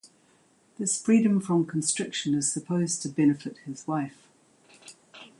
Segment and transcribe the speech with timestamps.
[0.79, 4.27] This freedom from constriction is supposed to benefit his wife.